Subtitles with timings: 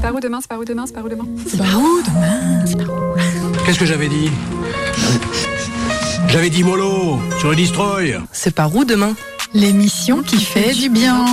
[0.00, 2.00] C'est par où demain C'est par où demain C'est par où demain C'est par où
[2.00, 4.30] demain Qu'est-ce que j'avais dit
[6.28, 8.18] J'avais dit mollo sur le destroy.
[8.32, 9.14] C'est par où demain
[9.52, 11.26] L'émission qui fait du bien.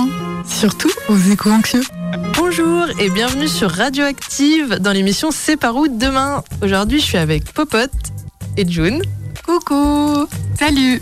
[0.46, 1.80] Surtout aux éco-anxieux.
[2.36, 6.44] Bonjour et bienvenue sur Radioactive dans l'émission C'est par où demain.
[6.62, 7.90] Aujourd'hui, je suis avec Popote
[8.58, 9.00] et June.
[9.46, 10.26] Coucou
[10.58, 11.00] Salut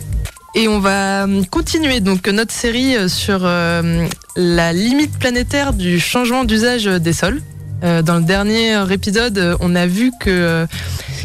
[0.55, 4.07] Et on va euh, continuer donc notre série euh, sur euh,
[4.37, 7.43] la limite planétaire du changement d'usage des sols.
[7.85, 10.67] Euh, dans le dernier épisode, euh, on a vu euh,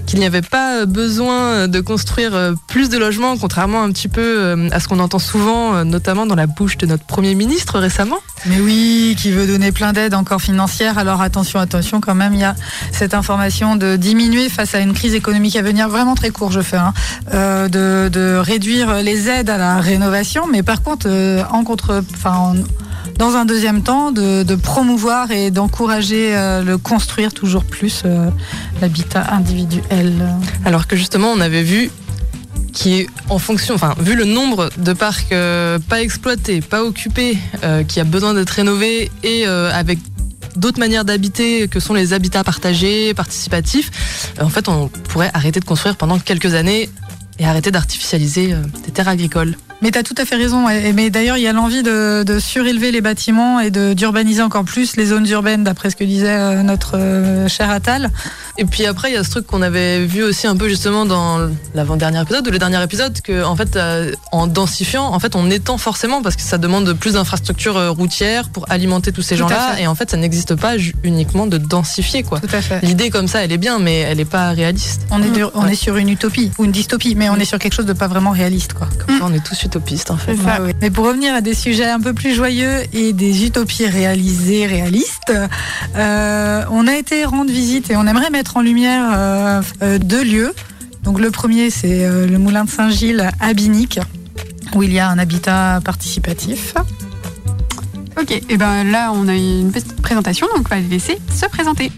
[0.05, 4.21] qu'il n'y avait pas besoin de construire euh, plus de logements, contrairement un petit peu
[4.21, 7.79] euh, à ce qu'on entend souvent, euh, notamment dans la bouche de notre Premier ministre
[7.79, 8.17] récemment.
[8.48, 10.98] Mais oui, qui veut donner plein d'aides encore financières.
[10.98, 12.55] Alors attention, attention quand même, il y a
[12.91, 16.62] cette information de diminuer face à une crise économique à venir, vraiment très court je
[16.62, 16.93] fais, hein,
[17.34, 22.55] euh, de, réduire les aides à la rénovation, mais par contre, euh, en contre, en-
[23.21, 28.31] dans un deuxième temps, de, promouvoir et d'encourager euh, le construire toujours plus, euh,
[28.81, 30.12] l'habitat individuel.
[30.65, 31.91] Alors que justement, on avait vu
[32.73, 37.37] qui en fonction, enfin, vu le nombre de parcs euh, pas exploités, pas occupés,
[37.87, 39.99] qui a besoin d'être rénovés et avec
[40.55, 43.91] d'autres manières d'habiter que sont les habitats partagés, participatifs,
[44.41, 46.90] en fait, on pourrait arrêter de construire pendant quelques années
[47.37, 49.55] et arrêter d'artificialiser des terres agricoles.
[49.82, 50.68] Mais tu as tout à fait raison.
[50.93, 54.96] Mais d'ailleurs, il y a l'envie de, de surélever les bâtiments et d'urbaniser encore plus
[54.96, 58.12] les zones urbaines, d'après ce que disait euh, notre euh, cher Attal.
[58.57, 61.05] Et puis après, il y a ce truc qu'on avait vu aussi un peu justement
[61.05, 65.35] dans l'avant-dernier épisode ou le dernier épisode, que en fait, euh, en densifiant, en fait,
[65.35, 69.79] on étend forcément parce que ça demande plus d'infrastructures routières pour alimenter tous ces gens-là.
[69.79, 72.40] Et en fait, ça n'existe pas uniquement de densifier, quoi.
[72.40, 72.81] Tout à fait.
[72.84, 75.02] L'idée comme ça, elle est bien, mais elle n'est pas réaliste.
[75.09, 75.72] On est, dur- on Ouais.
[75.74, 78.07] est sur une utopie ou une dystopie, mais on est sur quelque chose de pas
[78.07, 78.88] vraiment réaliste, quoi.
[79.07, 80.36] Comme ça, on est tous utopistes, en fait.
[80.81, 85.31] Mais pour revenir à des sujets un peu plus joyeux et des utopies réalisées, réalistes,
[85.96, 90.24] euh, on a été rendre visite et on aimerait mettre en lumière euh, euh, deux
[90.24, 90.53] lieux.
[91.03, 94.00] Donc le premier, c'est euh, le moulin de Saint-Gilles à Binic,
[94.76, 96.74] où il y a un habitat participatif.
[98.20, 101.46] Ok, et ben là on a une petite présentation, donc on va les laisser se
[101.46, 101.94] présenter.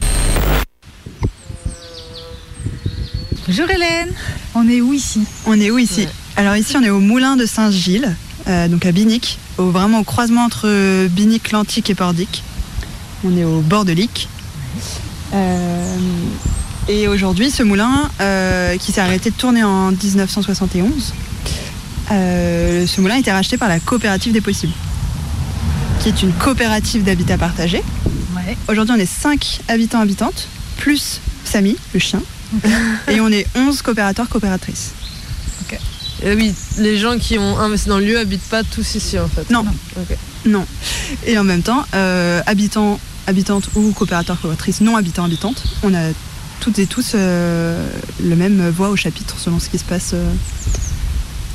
[3.47, 4.13] Bonjour Hélène,
[4.53, 5.25] on est où ici?
[5.47, 6.01] On est où ici?
[6.01, 6.22] Ouais.
[6.35, 8.16] Alors ici on est au moulin de Saint-Gilles,
[8.47, 12.44] euh, donc à Binic, au, vraiment au croisement entre Binic, Lantic et Pordic.
[13.23, 14.27] On est au bord de l'Ic.
[15.33, 15.97] Euh,
[16.89, 21.13] et aujourd'hui ce moulin, euh, qui s'est arrêté de tourner en 1971,
[22.11, 24.73] euh, ce moulin a été racheté par la coopérative des possibles,
[26.01, 27.81] qui est une coopérative d'habitat partagé.
[28.35, 28.57] Ouais.
[28.67, 32.21] Aujourd'hui on est 5 habitants habitantes, plus Samy, le chien,
[33.07, 34.91] et on est 11 coopérateurs coopératrices.
[36.23, 39.28] Et oui, les gens qui ont investi dans le lieu habitent pas tous ici, en
[39.28, 39.50] fait.
[39.50, 39.66] Non.
[39.97, 40.17] Ok.
[40.45, 40.66] Non.
[41.25, 46.12] Et en même temps, euh, habitants, habitantes ou coopérateurs, coopératrices, non habitants, habitantes, on a
[46.62, 47.85] toutes et tous euh,
[48.23, 50.31] le même voix au chapitre selon ce qui se passe euh,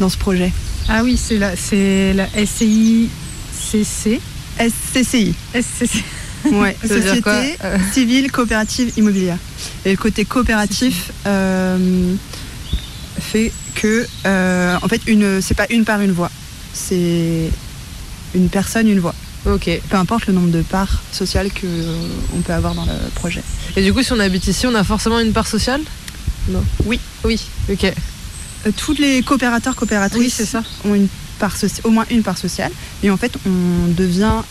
[0.01, 0.53] dans ce projet.
[0.89, 4.21] Ah oui, c'est la, c'est la SCICC.
[4.59, 6.05] SCCI, SCC.
[6.53, 7.59] ouais, Ça veut dire quoi Société
[7.93, 9.39] Civile Coopérative Immobilière.
[9.84, 12.15] Et le côté coopératif euh,
[13.21, 16.31] fait que, euh, en fait, une, c'est pas une part une voix,
[16.75, 17.50] c'est
[18.34, 19.15] une personne une voix.
[19.47, 19.71] Ok.
[19.89, 21.94] Peu importe le nombre de parts sociales que euh,
[22.37, 23.43] on peut avoir dans le projet.
[23.77, 25.81] Et du coup, si on habite ici, on a forcément une part sociale?
[26.49, 26.62] Non.
[26.87, 26.99] Oui.
[27.25, 27.41] Oui.
[27.71, 27.84] Ok.
[27.84, 30.62] Euh, tous les coopérateurs coopératrices Oui, c'est ça.
[30.84, 31.06] ont une
[31.39, 32.72] part soci- au moins une part sociale
[33.05, 34.43] et en fait on devient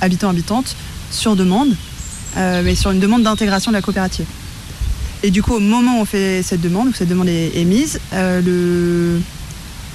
[0.00, 0.74] habitant habitante
[1.12, 1.76] sur demande
[2.36, 4.26] mais sur une demande d'intégration de la coopérative
[5.26, 7.64] et du coup au moment où on fait cette demande où cette demande est, est
[7.64, 9.20] mise euh, le,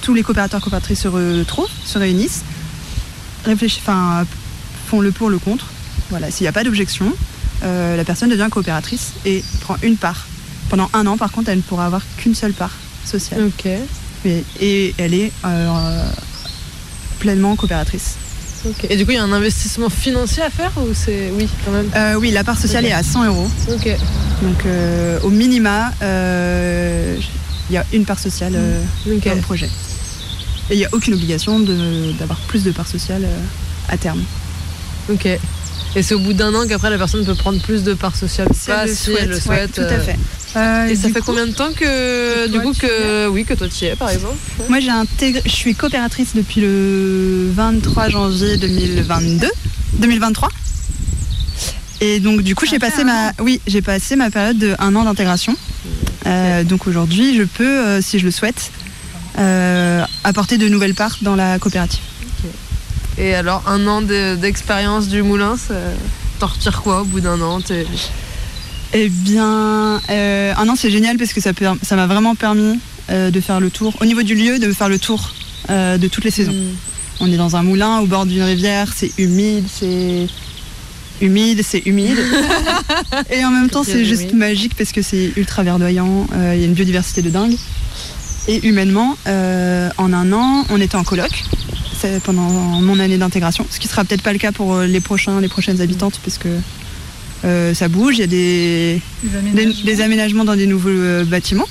[0.02, 2.42] tous les coopérateurs coopératrices se retrouvent se réunissent
[3.44, 4.26] réfléchissent enfin
[4.88, 5.66] font le pour le contre
[6.10, 7.12] voilà s'il n'y a pas d'objection
[7.62, 10.26] euh, la personne devient coopératrice et prend une part
[10.68, 12.74] pendant un an par contre elle ne pourra avoir qu'une seule part
[13.04, 13.68] sociale Ok.
[14.24, 16.10] mais- et elle est euh,
[17.20, 18.16] pleinement coopératrice.
[18.88, 21.30] Et du coup, il y a un investissement financier à faire ou c'est.
[21.32, 21.90] Oui, quand même.
[21.96, 23.48] Euh, oui, la part sociale est à 100 euros.
[23.72, 23.88] Ok.
[24.42, 27.16] Donc euh, au minima, euh,
[27.68, 29.24] il y a une part sociale euh, Ok.
[29.24, 29.70] dans le projet.
[30.70, 31.58] Et il n'y a aucune obligation
[32.18, 33.38] d'avoir plus de part sociale euh,
[33.88, 34.22] à terme.
[35.10, 35.26] Ok.
[35.96, 38.46] Et c'est au bout d'un an qu'après la personne peut prendre plus de parts sociales
[38.54, 39.72] Si pas, elle le si elle le ouais, souhaite.
[39.72, 40.16] tout à euh, fait.
[40.56, 43.26] Euh, Et ça fait coup- combien de temps que, que du toi, coup, tu que
[43.28, 44.36] oui, que toi tu y es, par exemple?
[44.68, 49.48] Moi, j'ai intégré, je suis coopératrice depuis le 23 janvier 2022,
[49.94, 50.48] 2023.
[52.00, 55.04] Et donc, du coup, j'ai passé ma, oui, j'ai passé ma période de un an
[55.04, 55.54] d'intégration.
[56.26, 58.70] Euh, donc aujourd'hui, je peux, euh, si je le souhaite,
[59.38, 62.00] euh, apporter de nouvelles parts dans la coopérative.
[63.20, 65.74] Et alors, un an de- d'expérience du moulin, ça-
[66.38, 67.60] t'en retires quoi au bout d'un an
[68.94, 71.52] Eh bien, euh, un an c'est génial parce que ça
[71.96, 72.80] m'a vraiment permis
[73.10, 75.34] euh, de faire le tour, au niveau du lieu, de faire le tour
[75.68, 76.52] euh, de toutes les saisons.
[76.52, 76.76] Mm.
[77.20, 80.26] On est dans un moulin au bord d'une rivière, c'est humide, c'est
[81.20, 82.16] humide, c'est humide.
[83.30, 84.36] Et en même temps, c'est juste humide.
[84.36, 87.56] magique parce que c'est ultra verdoyant, euh, il y a une biodiversité de dingue.
[88.48, 91.79] Et humainement, euh, en un an, on était en coloc c'est
[92.24, 92.48] pendant
[92.80, 95.48] mon année d'intégration, ce qui sera peut-être pas le cas pour euh, les prochains, les
[95.48, 96.48] prochaines habitantes parce que
[97.44, 99.00] euh, ça bouge, il y a des,
[99.54, 101.68] des, des aménagements dans des nouveaux euh, bâtiments.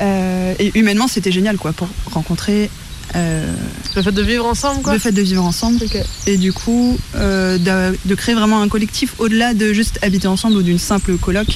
[0.00, 2.70] Euh, et humainement, c'était génial quoi pour rencontrer
[3.16, 3.52] euh,
[3.96, 5.80] le fait de vivre ensemble quoi le fait de vivre ensemble
[6.28, 10.56] et du coup euh, de, de créer vraiment un collectif au-delà de juste habiter ensemble
[10.58, 11.48] ou d'une simple coloc,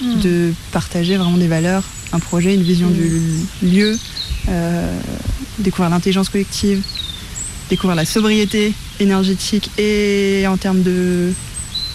[0.00, 0.20] Hmm.
[0.20, 1.82] de partager vraiment des valeurs,
[2.12, 2.92] un projet, une vision Mm.
[2.92, 3.20] du
[3.62, 3.98] lieu,
[5.58, 6.82] découvrir l'intelligence collective,
[7.68, 11.32] découvrir la sobriété énergétique et en termes de,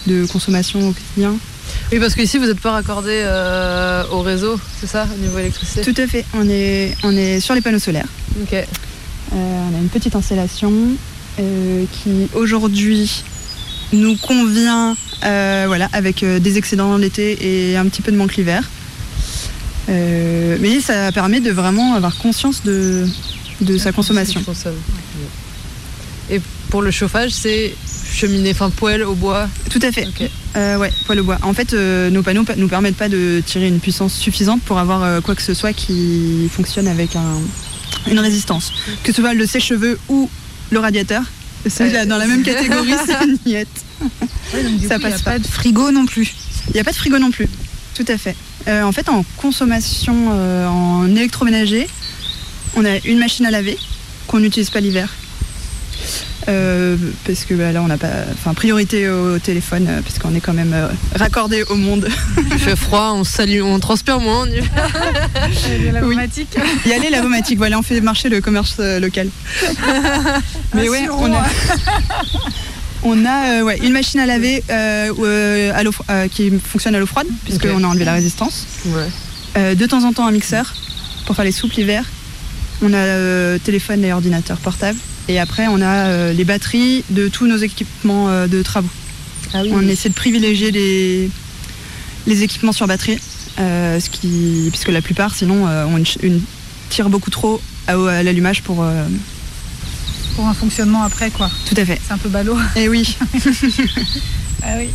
[0.06, 1.34] de consommation au quotidien.
[1.90, 5.80] Oui, parce qu'ici, vous n'êtes pas raccordé euh, au réseau, c'est ça, au niveau électricité?
[5.82, 8.08] Tout à fait, on est, on est sur les panneaux solaires.
[8.42, 8.52] Ok.
[8.52, 8.64] Euh,
[9.32, 10.72] on a une petite installation
[11.40, 13.24] euh, qui aujourd'hui
[13.92, 18.36] nous convient euh, voilà, avec euh, des excédents l'été et un petit peu de manque
[18.36, 18.68] l'hiver.
[19.88, 23.06] Euh, mais ça permet de vraiment avoir conscience de,
[23.60, 24.40] de sa consommation.
[26.30, 26.40] Et
[26.70, 27.74] pour le chauffage, c'est
[28.12, 29.48] cheminée, enfin poêle au bois.
[29.70, 30.06] Tout à fait.
[30.06, 30.28] Ok.
[30.56, 31.38] Euh, ouais, poêle au bois.
[31.42, 34.78] En fait, euh, nos panneaux pa- nous permettent pas de tirer une puissance suffisante pour
[34.78, 37.40] avoir quoi que ce soit qui fonctionne avec un-
[38.10, 38.72] une résistance.
[39.02, 40.30] Que ce soit le sèche-cheveux ou
[40.70, 41.22] le radiateur.
[41.66, 43.68] C'est là, dans la même catégorie, c'est une niette.
[44.00, 46.32] ça Il n'y a passe pas de frigo non plus.
[46.68, 47.48] Il n'y a pas de frigo non plus.
[47.94, 48.34] Tout à fait.
[48.68, 51.86] Euh, en fait, en consommation, euh, en électroménager,
[52.76, 53.78] on a une machine à laver
[54.26, 55.14] qu'on n'utilise pas l'hiver.
[56.48, 56.96] Euh,
[57.26, 58.08] parce que bah, là, on n'a pas.
[58.32, 62.08] Enfin, priorité au téléphone, euh, parce qu'on est quand même euh, raccordé au monde.
[62.52, 64.42] Il fait froid, on salue, on transpire moins.
[64.42, 64.66] on y va.
[66.02, 66.14] Oui.
[66.14, 66.56] automatique.
[66.84, 67.56] Y aller, l'avomatique.
[67.56, 69.28] Voilà, on fait marcher le commerce euh, local.
[70.74, 71.44] Mais ouais, on a.
[73.06, 76.94] On a euh, ouais, une machine à laver euh, euh, à l'eau fro- qui fonctionne
[76.94, 78.66] à l'eau froide, puisqu'on a enlevé la résistance.
[78.86, 79.74] Ouais.
[79.76, 80.74] De temps en temps un mixeur
[81.26, 82.04] pour faire les soupes l'hiver.
[82.82, 84.98] On a téléphone et ordinateur portable.
[85.28, 88.88] Et après, on a les batteries de tous nos équipements de travaux.
[89.52, 89.70] Ah oui.
[89.72, 91.30] On essaie de privilégier les,
[92.26, 93.18] les équipements sur batterie,
[93.60, 96.42] euh, ce qui, puisque la plupart, sinon, euh, une, une-
[96.90, 98.82] tirent beaucoup trop à, à l'allumage pour.
[98.82, 99.04] euh,
[100.36, 101.50] Pour un fonctionnement après, quoi.
[101.68, 102.00] tout à fait.
[102.06, 102.56] C'est un peu ballot.
[102.76, 103.16] Et oui.
[104.66, 104.88] Ah oui.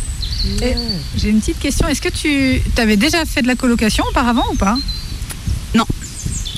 [0.62, 0.74] Et
[1.16, 1.86] j'ai une petite question.
[1.86, 4.76] Est-ce que tu avais déjà fait de la colocation auparavant ou pas?
[5.76, 5.84] Non.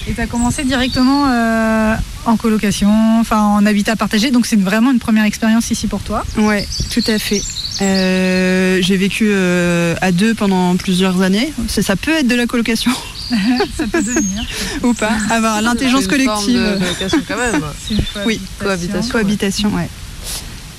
[0.08, 1.94] Et tu as commencé directement euh,
[2.24, 6.24] en colocation, enfin en habitat partagé, donc c'est vraiment une première expérience ici pour toi.
[6.38, 7.42] Ouais, tout à fait.
[7.82, 11.52] Euh, J'ai vécu euh, à deux pendant plusieurs années.
[11.68, 12.90] Ça, ça peut être de la colocation
[13.76, 14.42] Ça peut devenir.
[14.82, 15.12] ou pas.
[15.30, 16.74] Avoir l'intelligence C'est une forme collective.
[16.74, 17.62] de colocation quand même.
[17.88, 19.10] C'est une Oui, cohabitation.
[19.12, 19.88] Cohabitation, ouais.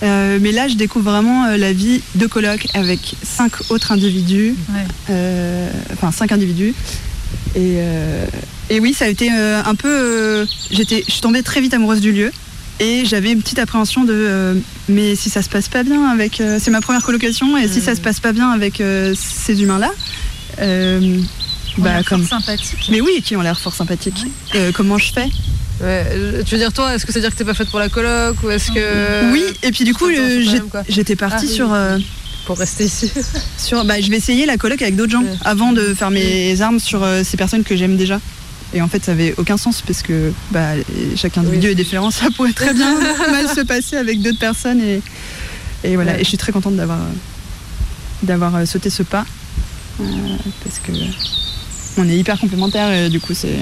[0.04, 4.56] Euh, mais là, je découvre vraiment euh, la vie de coloc avec cinq autres individus,
[4.74, 4.82] Ouais.
[5.10, 6.74] euh, enfin cinq individus.
[7.56, 8.26] Et, euh,
[8.70, 9.88] et oui, ça a été euh, un peu.
[9.90, 12.32] euh, j'étais, je suis tombée très vite amoureuse du lieu
[12.82, 14.14] et j'avais une petite appréhension de.
[14.14, 14.56] euh,
[14.90, 17.80] mais si ça se passe pas bien avec, euh, c'est ma première colocation et si
[17.80, 17.84] Mm.
[17.84, 19.92] ça se passe pas bien avec euh, ces humains-là,
[21.78, 22.26] bah est comme.
[22.28, 22.88] sympathique.
[22.90, 24.26] Mais oui, qui ont l'air fort sympathiques.
[24.56, 25.30] Euh, comment je fais
[25.82, 27.80] Ouais, euh, tu veux dire toi, est-ce que c'est dire que t'es pas faite pour
[27.80, 30.06] la coloc ou est-ce que Oui, et puis du coup,
[30.88, 31.54] j'étais partie Ah, oui.
[31.56, 31.74] sur.
[31.74, 31.98] euh,
[32.46, 33.10] pour rester ici
[33.58, 35.30] Sur, bah, je vais essayer la coloc avec d'autres gens Ouais.
[35.46, 38.20] avant de faire mes armes sur euh, ces personnes que j'aime déjà.
[38.74, 40.72] Et en fait, ça avait aucun sens parce que bah,
[41.16, 41.72] chaque individu Oui.
[41.72, 42.12] est différent.
[42.12, 43.00] Ça pourrait très bien
[43.32, 44.82] mal se passer avec d'autres personnes.
[44.82, 45.02] Et,
[45.86, 46.14] et voilà.
[46.14, 46.22] Ouais.
[46.22, 47.00] Et je suis très contente d'avoir
[48.24, 49.26] d'avoir euh, sauté ce pas
[50.02, 50.04] euh,
[50.64, 50.92] parce que
[51.98, 53.60] on est hyper complémentaires et du coup c'est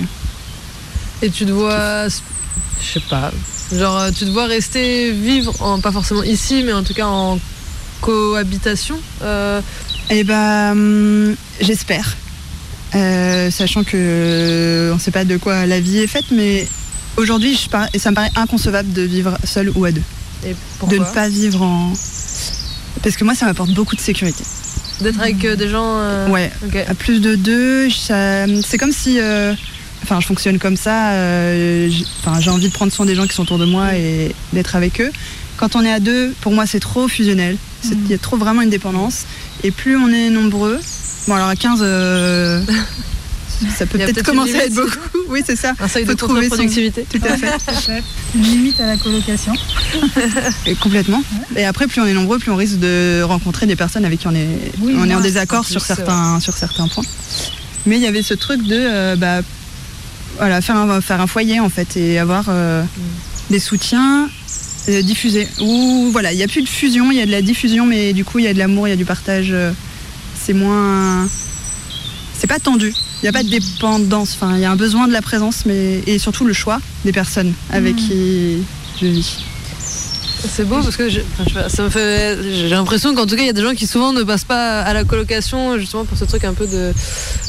[1.22, 3.32] et tu te vois, je sais pas,
[3.78, 7.06] genre euh, tu te vois rester vivre, en, pas forcément ici, mais en tout cas
[7.08, 7.40] en
[8.02, 8.98] cohabitation.
[9.22, 9.62] euh,
[10.10, 12.16] Et bah, hum, j'espère.
[12.96, 16.68] Euh, sachant que euh, on sait pas de quoi la vie est faite, mais
[17.18, 20.02] aujourd'hui, je par- ça me paraît inconcevable de vivre seul ou à deux.
[20.46, 20.56] et
[20.90, 21.94] de ne pas vivre en.
[23.04, 24.44] Parce que moi, ça m'apporte beaucoup de sécurité.
[25.02, 25.98] D'être avec euh, des gens.
[26.00, 26.52] euh, Ouais.
[26.66, 26.76] ok.
[26.88, 29.20] À plus de deux, ça- c'est comme si.
[29.20, 29.54] euh,
[30.04, 31.12] Enfin, je fonctionne comme ça.
[31.12, 31.88] euh,
[32.24, 34.76] Enfin, j'ai envie de prendre soin des gens qui sont autour de moi et d'être
[34.76, 35.12] avec eux.
[35.58, 37.56] Quand on est à deux, pour moi, c'est trop fusionnel.
[37.84, 39.26] C'est- Il y a trop vraiment une dépendance.
[39.64, 40.80] Et plus on est nombreux.
[41.28, 42.62] Bon, alors à 15, euh,
[43.78, 44.92] ça peut peut-être commencer à être beaucoup.
[45.30, 45.74] Oui, c'est ça.
[45.80, 47.06] Un seuil de Faut trouver son- contre-productivité.
[47.10, 47.38] Tout à
[47.72, 48.04] fait.
[48.36, 49.54] Une limite à la colocation.
[50.66, 51.24] Et complètement.
[51.56, 54.28] Et après, plus on est nombreux, plus on risque de rencontrer des personnes avec qui
[54.28, 54.48] on est,
[54.80, 57.04] Oui, on est en désaccord sur certains, sur certains points.
[57.86, 59.42] Mais il y avait ce truc de euh, bah,
[60.38, 62.84] voilà, faire, un, faire un foyer en fait et avoir euh,
[63.50, 64.30] des soutiens
[64.90, 65.48] euh, diffusés.
[65.62, 68.14] Ou voilà, il n'y a plus de fusion, il y a de la diffusion, mais
[68.14, 69.50] du coup il y a de l'amour, il y a du partage.
[69.52, 69.72] euh,
[70.40, 71.28] c'est moins.
[72.38, 72.94] C'est pas tendu.
[73.22, 74.34] Il n'y a pas de dépendance.
[74.40, 77.12] Enfin, il y a un besoin de la présence, mais et surtout le choix des
[77.12, 78.58] personnes avec qui
[79.00, 79.38] je vis.
[80.44, 82.36] C'est beau parce que je- enfin, je sais pas, ça me fait.
[82.42, 84.82] J'ai l'impression qu'en tout cas, il y a des gens qui souvent ne passent pas
[84.82, 86.92] à la colocation justement pour ce truc un peu de,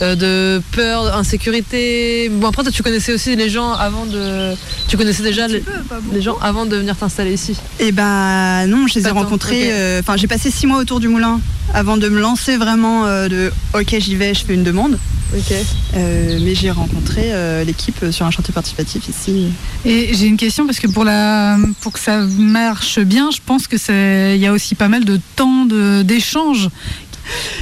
[0.03, 2.29] euh, de peur, d'insécurité.
[2.31, 4.53] Bon, après, toi, tu connaissais aussi les gens avant de.
[4.89, 5.65] Tu connaissais déjà les,
[6.13, 7.57] les gens avant de venir t'installer ici?
[7.81, 9.73] Eh ben non, je les ai Pas rencontrés.
[9.73, 11.41] euh, Enfin, j'ai passé six mois autour du moulin
[11.73, 14.99] avant de me lancer vraiment euh, de OK, j'y vais, je fais une demande.
[15.35, 15.55] Ok.
[15.95, 19.49] Euh, mais j'ai rencontré euh, l'équipe sur un chantier participatif ici.
[19.85, 23.67] Et j'ai une question parce que pour, la, pour que ça marche bien, je pense
[23.67, 26.69] que c'est il y a aussi pas mal de temps de- d'échange.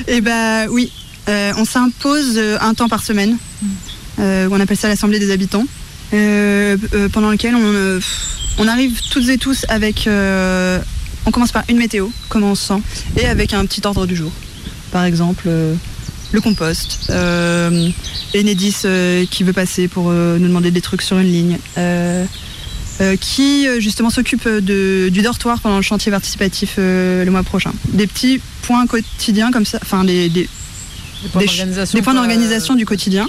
[0.08, 0.90] Eh ben oui,
[1.28, 3.36] euh, on s'impose un temps par semaine.
[4.18, 5.64] Euh, on appelle ça l'assemblée des habitants.
[6.10, 10.08] pendant lequel on, arrive toutes et tous avec.
[10.08, 12.82] on commence par une météo, comment on se sent,
[13.16, 14.32] et avec un petit ordre du jour.
[14.90, 15.48] Par exemple,
[16.32, 17.88] le compost, euh,
[18.34, 21.58] Enedis euh, qui veut passer pour euh, nous demander des trucs sur une ligne,
[23.20, 27.72] qui justement s'occupe du dortoir pendant le chantier participatif le mois prochain.
[27.88, 30.48] Des petits points quotidiens comme ça, enfin des, des-
[31.32, 32.02] points Des d'organisation.
[32.02, 33.26] points du quotidien.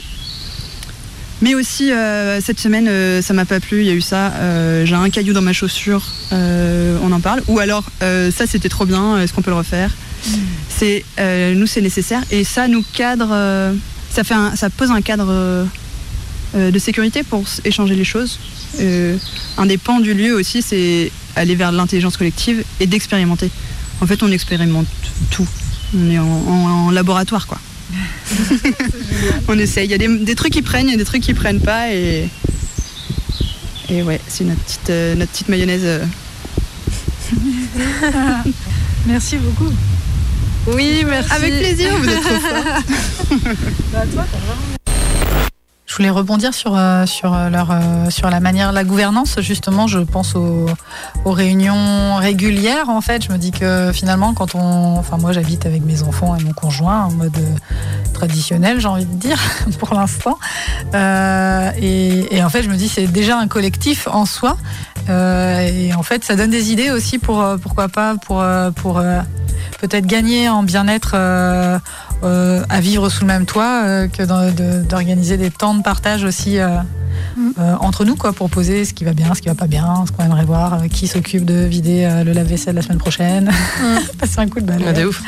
[1.44, 4.32] Mais aussi, euh, cette semaine, euh, ça m'a pas plu, il y a eu ça.
[4.36, 7.42] euh, J'ai un caillou dans ma chaussure, on en parle.
[7.48, 9.90] Ou alors, ça c'était trop bien, est-ce qu'on peut le refaire?
[10.70, 12.24] C'est euh, Nous, c'est nécessaire.
[12.32, 13.74] Et ça nous cadre, euh,
[14.10, 15.66] ça, fait ça pose un cadre euh,
[16.54, 18.40] de sécurité pour échanger les choses.
[19.58, 23.50] Un des pans du lieu aussi, c'est aller vers l'intelligence collective et d'expérimenter.
[24.02, 24.88] En fait, on expérimente
[25.30, 25.48] tout.
[25.96, 27.60] On est en, laboratoire, quoi.
[29.48, 29.86] on essaye.
[29.86, 31.60] Il y a des, des trucs qui prennent, il y a des trucs qui prennent
[31.60, 31.94] pas.
[31.94, 32.30] Et,
[33.90, 36.02] et ouais, c'est notre petite, notre petite mayonnaise.
[39.06, 39.72] Merci beaucoup.
[40.68, 41.34] Oui, merci.
[41.34, 42.82] Avec plaisir, vous êtes trop forts.
[45.88, 49.42] Je voulais rebondir sur, euh, sur, euh, leur, euh, sur la manière, la gouvernance.
[49.42, 50.68] Justement, je pense aux,
[51.26, 52.88] aux réunions régulières.
[52.88, 54.98] En fait, je me dis que finalement, quand on.
[54.98, 57.38] Enfin, moi, j'habite avec mes enfants et mon conjoint en mode
[58.14, 59.38] traditionnel, j'ai envie de dire,
[59.80, 60.38] pour l'instant.
[60.94, 64.58] Euh, et, et en fait, je me dis, c'est déjà un collectif en soi.
[65.10, 69.02] Euh, et en fait, ça donne des idées aussi pour, pourquoi pas, pour, pour
[69.82, 71.12] peut-être gagner en bien-être.
[71.16, 71.78] euh,
[72.24, 76.24] euh, à vivre sous le même toit euh, que de- d'organiser des temps de partage
[76.24, 76.78] aussi euh,
[77.80, 80.12] entre nous quoi pour poser ce qui va bien ce qui va pas bien ce
[80.12, 83.50] qu'on aimerait voir euh, qui s'occupe de vider euh, le lave-vaisselle la semaine prochaine
[84.20, 85.20] passer un coup de balai Ah, de ouf.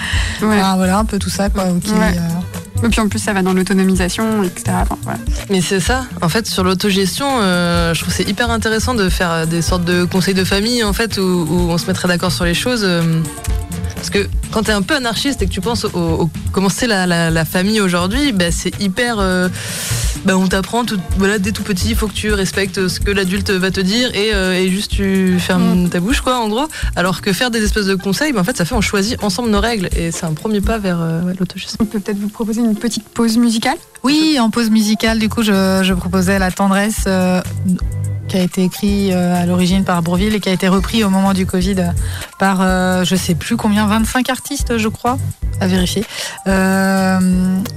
[0.43, 0.55] Ouais.
[0.59, 2.15] Enfin, voilà un peu tout ça quoi qui, Ouais.
[2.15, 4.77] euh, Et puis en plus, ça va dans l'autonomisation, etc.
[4.81, 5.19] Enfin, voilà.
[5.49, 9.07] Mais c'est ça, en fait, sur l'autogestion, euh, je trouve que c'est hyper intéressant de
[9.09, 12.31] faire des sortes de conseils de famille, en fait, où, où on se mettrait d'accord
[12.33, 12.81] sur les choses.
[12.83, 13.21] euh,
[13.95, 16.87] parce que quand t'es un peu anarchiste et que tu penses au, au- comment c'est
[16.87, 19.17] la, la- la famille aujourd'hui, bah, c'est hyper.
[19.19, 19.49] euh,
[20.25, 23.11] bah, on t'apprend tout- voilà, dès tout petit, il faut que tu respectes ce que
[23.11, 26.67] l'adulte va te dire et, euh, et juste tu fermes ta bouche, quoi, en gros.
[26.95, 29.49] Alors que faire des espèces de conseils, bah, en fait, ça fait on choisit ensemble
[29.49, 31.77] nos règles et c'est un premier pas vers euh, ouais, l'autogestion.
[31.81, 33.77] On peut peut-être vous proposer une petite pause musicale?
[34.05, 37.41] oui en pause musicale du coup je, je proposais la tendresse euh,
[38.33, 41.09] qui a été écrit euh, à l'origine par Bourville et qui a été repris au
[41.11, 41.91] moment du Covid
[42.39, 45.19] par euh, je sais plus combien 25 artistes je crois
[45.61, 46.03] à vérifier
[46.47, 47.19] Euh,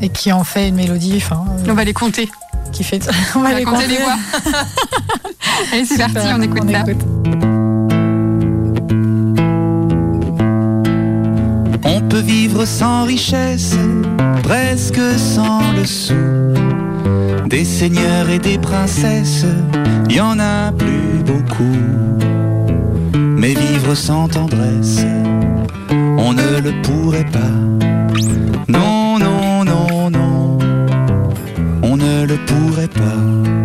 [0.00, 2.30] et qui en fait une mélodie enfin euh, On va les compter.
[2.72, 4.16] qui fait On va compter les voix.
[5.72, 6.84] Allez, c'est parti, on écoute ça.
[11.84, 13.76] On peut vivre sans richesse,
[14.42, 16.14] presque sans le sou.
[17.48, 19.46] Des seigneurs et des princesses,
[20.10, 21.78] y en a plus beaucoup.
[23.14, 25.04] Mais vivre sans tendresse,
[25.90, 27.56] on ne le pourrait pas.
[28.68, 30.58] Non, non, non, non,
[31.82, 33.55] on ne le pourrait pas.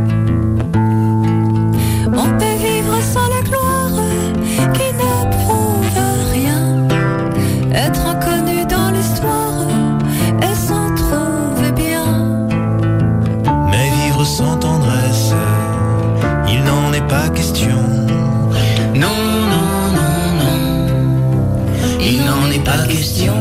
[17.29, 17.77] Question.
[18.95, 19.07] Non,
[19.53, 23.40] non, non, non, il n'en est pas question.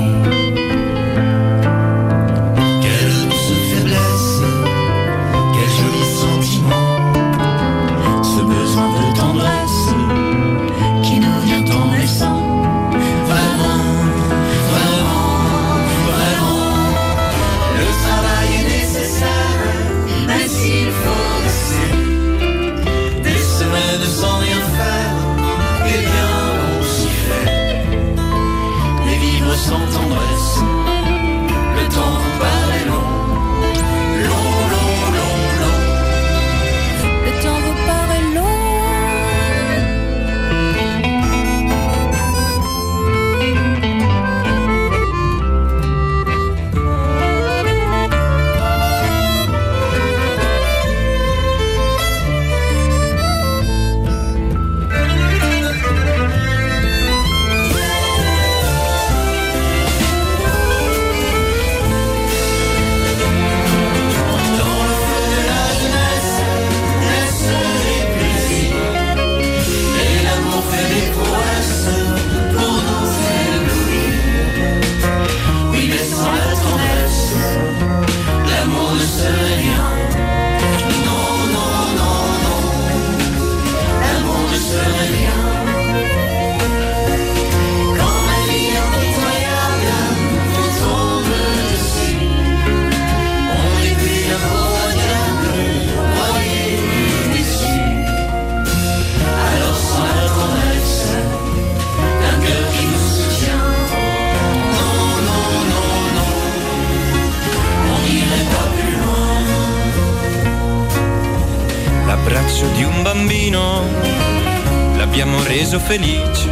[115.40, 116.48] L'abbiamo reso felice.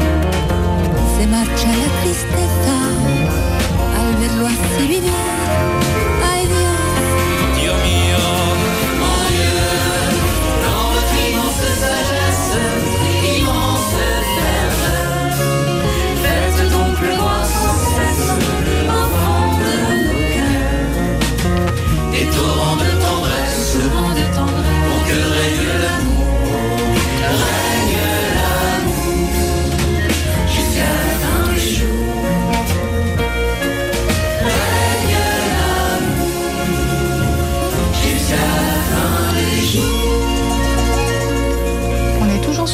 [1.17, 2.75] Se marcia la tristeza
[3.99, 5.01] al verlo así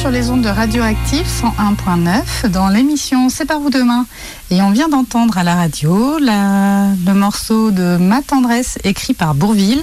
[0.05, 4.05] sur les ondes de Radioactive 101.9 dans l'émission C'est par vous demain.
[4.51, 9.81] Et on vient d'entendre à la radio le morceau de Ma tendresse écrit par Bourville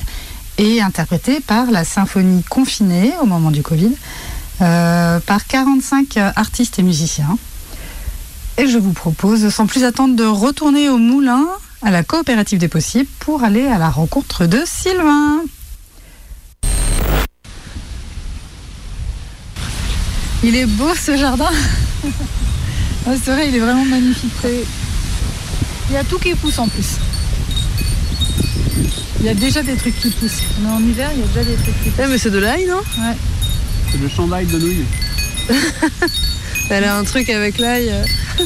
[0.58, 3.90] et interprété par la symphonie confinée au moment du Covid
[4.60, 7.36] euh, par 45 artistes et musiciens.
[8.58, 11.48] Et je vous propose sans plus attendre de retourner au moulin
[11.82, 15.40] à la coopérative des possibles pour aller à la rencontre de Sylvain.
[20.44, 21.50] Il est beau ce jardin.
[23.06, 24.32] Ouais, c'est vrai, il est vraiment magnifique.
[25.88, 26.98] Il y a tout qui pousse en plus.
[29.20, 30.40] Il y a déjà des trucs qui poussent.
[30.40, 32.04] Est en hiver, il y a déjà des trucs qui poussent.
[32.04, 32.80] Eh, mais c'est de l'ail, non?
[33.92, 34.84] C'est le chandail de nouilles.
[36.70, 37.92] Elle a un truc avec l'ail.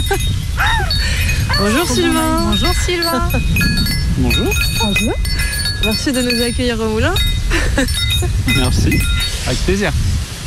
[1.59, 2.41] Bonjour Sylvain.
[2.51, 3.31] Bonjour Sylvain.
[4.19, 4.53] Bonjour.
[4.83, 5.15] Bonjour.
[5.85, 7.15] Merci de nous accueillir au moulin.
[8.59, 9.01] Merci.
[9.47, 9.93] Avec plaisir.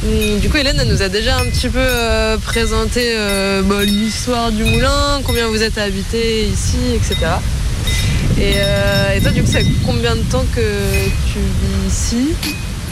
[0.03, 3.83] Hum, Du coup, Hélène elle nous a déjà un petit peu euh, présenté euh, bah,
[3.83, 7.15] l'histoire du moulin, combien vous êtes habité ici, etc.
[8.37, 12.27] Et, euh, et toi, du coup, ça fait combien de temps que tu vis ici?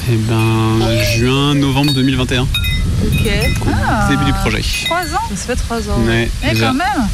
[0.09, 0.79] Eh ben,
[1.17, 2.41] juin, novembre 2021.
[2.43, 3.29] Ok.
[3.67, 4.61] Ah, Début du projet.
[4.85, 5.29] Trois ans?
[5.35, 6.01] Ça fait trois ans.
[6.05, 7.07] Ouais, Eh déjà, quand même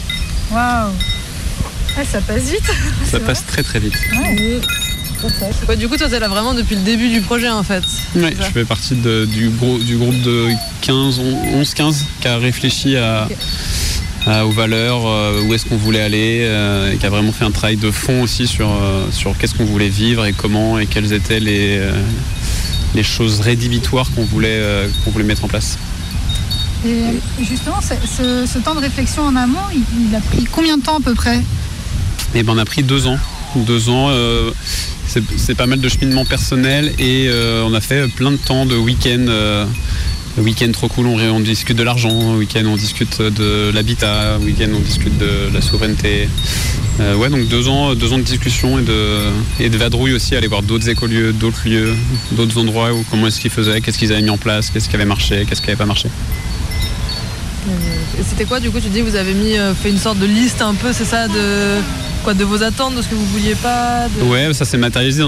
[0.51, 0.91] Waouh
[2.11, 2.71] Ça passe vite
[3.05, 3.93] ça passe très très vite.
[4.19, 4.59] Ouais.
[5.69, 7.83] Ouais, du coup, toi, t'es là vraiment depuis le début du projet, en fait.
[8.35, 8.43] Ça.
[8.47, 10.47] je fais partie de- du, gros, du groupe de
[10.81, 11.19] 15,
[11.55, 13.27] 11-15 qui a réfléchi à,
[14.25, 17.45] à- aux valeurs, euh, où est-ce qu'on voulait aller, euh, et qui a vraiment fait
[17.45, 20.85] un travail de fond aussi sur, euh, sur qu'est-ce qu'on voulait vivre et comment, et
[20.87, 21.79] quelles étaient les,
[22.95, 24.61] les choses rédhibitoires qu'on voulait,
[25.03, 25.77] qu'on voulait mettre en place.
[26.85, 30.77] Et justement, ce, ce- ce temps de réflexion en amont, il, il a pris combien
[30.77, 31.39] de temps à peu près?
[32.35, 33.17] Et ben on a pris deux ans.
[33.55, 34.51] Deux ans, euh,
[35.07, 38.75] c'est pas mal de cheminement personnel et euh, on a fait plein de temps de
[38.75, 39.25] week-end.
[39.27, 39.65] euh,
[40.37, 45.15] week-end trop cool, on, discute de l'argent, week-end on discute de l'habitat, week-end on discute
[45.19, 46.27] de la souveraineté.
[46.99, 49.17] Ouais, donc deux ans, deux ans de discussion et de,
[49.59, 51.93] et de vadrouille aussi, aller voir d'autres écolieux, d'autres lieux,
[52.31, 54.95] d'autres endroits où comment est-ce qu'ils faisaient, qu'est-ce qu'ils avaient mis en place, qu'est-ce qui
[54.95, 56.09] avait marché, qu'est-ce qui n'avait pas marché.
[58.27, 60.73] C'était quoi, du coup, tu dis, vous avez mis, fait une sorte de liste un
[60.73, 61.77] peu, c'est ça, de
[62.23, 65.21] quoi, de vos attentes, de ce que vous vouliez pas Ouais, ça s'est matérialisé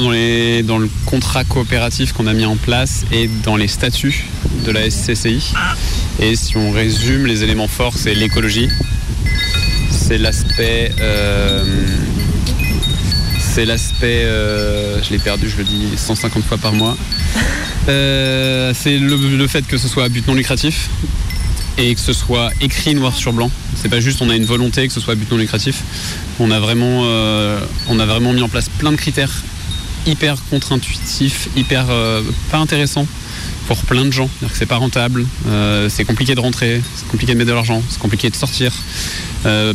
[0.64, 4.26] dans le contrat coopératif qu'on a mis en place et dans les statuts
[4.66, 5.54] de la SCCI.
[6.20, 8.70] Et si on résume, les éléments forts, c'est l'écologie,
[9.92, 10.92] c'est l'aspect...
[11.02, 11.64] euh,
[13.40, 14.24] c'est l'aspect...
[14.24, 16.98] euh, je l'ai perdu, je le dis 150 fois par mois.
[17.90, 20.90] Euh, c'est le, le fait que ce soit à but non lucratif.
[21.78, 23.52] Et que ce soit écrit noir sur blanc.
[23.76, 25.84] C'est pas juste on a une volonté que ce soit but non lucratif.
[26.40, 29.32] On a vraiment, euh, on a vraiment mis en place plein de critères
[30.08, 33.08] hyper contre-intuitifs, hyper euh, pas intéressants
[33.68, 34.30] pour plein de gens.
[34.54, 38.00] C'est pas rentable, euh, c'est compliqué de rentrer, c'est compliqué de mettre de l'argent, c'est
[38.00, 38.72] compliqué de sortir.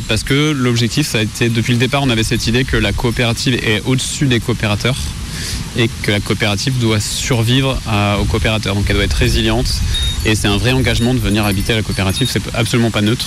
[0.09, 2.93] Parce que l'objectif, ça a été depuis le départ, on avait cette idée que la
[2.93, 4.97] coopérative est au-dessus des coopérateurs
[5.77, 8.75] et que la coopérative doit survivre à- aux coopérateurs.
[8.75, 9.73] Donc elle doit être résiliente
[10.25, 12.29] et c'est un vrai engagement de venir habiter à la coopérative.
[12.31, 13.27] C'est absolument pas neutre.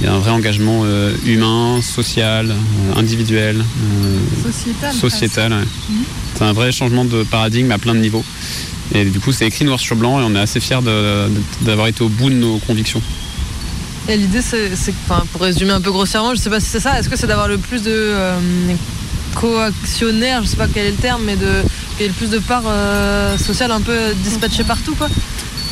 [0.00, 4.92] Il y a un vrai engagement euh, humain, social, euh, individuel, euh, Sociétal.
[4.94, 5.52] sociétal.
[5.52, 5.96] ouais.
[6.36, 8.24] C'est un vrai changement de paradigme à plein de niveaux.
[8.94, 10.78] Et du coup, c'est écrit noir sur blanc et on est assez fiers
[11.62, 13.02] d'avoir été au bout de nos convictions.
[14.08, 14.70] Et l'idée, c'est,
[15.08, 17.26] enfin, pour résumer un peu grossièrement, je sais pas si c'est ça, est-ce que c'est
[17.26, 18.14] d'avoir le plus de
[19.34, 21.46] coactionnaires, je sais pas quel est le terme, mais de
[21.96, 22.64] qu'il y ait le plus de parts
[23.38, 25.08] sociales un peu dispatchées partout, quoi?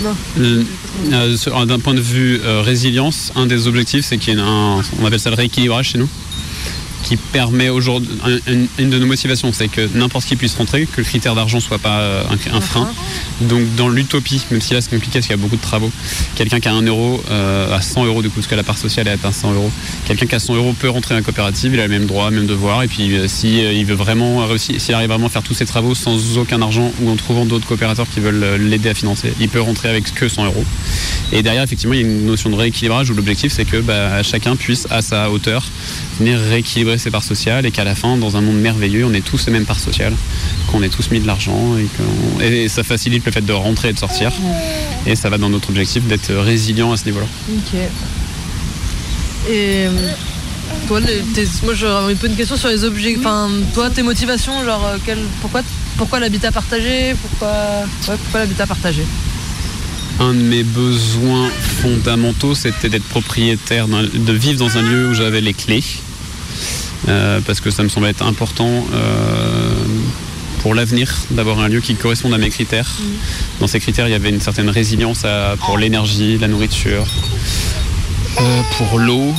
[0.05, 5.07] D'un point de vue euh, résilience, un des objectifs, c'est qu'il y ait un, on
[5.07, 6.09] appelle ça le rééquilibrage chez nous,
[7.07, 10.87] qui permet aujourd'hui, un- une, une de nos motivations, c'est que n'importe qui puisse rentrer,
[10.87, 12.91] que le critère d'argent soit pas euh, un, un frein.
[13.43, 15.91] Donc dans l'utopie, même si là c'est compliqué parce qu'il y a beaucoup de travaux,
[16.35, 18.79] quelqu'un qui a 1 euro euh, à 100 euros du coup, parce que la part
[18.79, 19.71] sociale est à 100 euros,
[20.07, 22.31] quelqu'un qui a 100 euros peut rentrer dans la coopérative, il a le même droit,
[22.31, 25.31] même devoir, et puis euh, si euh, il veut vraiment réussir, s'il arrive vraiment à
[25.31, 28.89] faire tous ses travaux sans aucun argent ou en trouvant d'autres coopérateurs qui veulent l'aider
[28.89, 30.65] à financer, il peut rentrer avec que 100 euros.
[31.33, 34.23] Et derrière, effectivement, il y a une notion de rééquilibrage où l'objectif c'est que bah,
[34.23, 35.65] chacun puisse à sa hauteur
[36.19, 39.21] venir rééquilibrer ses parts sociales et qu'à la fin, dans un monde merveilleux, on ait
[39.21, 40.15] tous les mêmes parts sociales,
[40.71, 41.77] qu'on ait tous mis de l'argent
[42.41, 44.33] et, et ça facilite le fait de rentrer et de sortir.
[45.07, 47.27] Et ça va dans notre objectif d'être résilient à ce niveau-là.
[47.51, 47.75] Ok.
[49.49, 49.91] Et euh,
[50.89, 51.23] toi, les-
[51.65, 53.17] moi j'aurais un peu une question sur les objets.
[53.19, 55.63] Enfin, toi, tes motivations, genre, euh, quel- pourquoi,
[55.97, 57.49] pourquoi l'habitat partagé Pourquoi,
[58.09, 59.03] ouais, pourquoi l'habitat partagé?
[60.19, 61.49] Un de mes besoins
[61.83, 65.85] fondamentaux, c'était d'être propriétaire, de vivre dans un lieu où j'avais les clés.
[67.09, 69.73] Euh, parce que ça me semblait être important euh,
[70.61, 72.91] pour l'avenir d'avoir un lieu qui corresponde à mes critères.
[73.61, 77.05] Dans ces critères, il y avait une certaine résilience à- pour l'énergie, la nourriture,
[78.41, 79.33] euh, pour l'eau.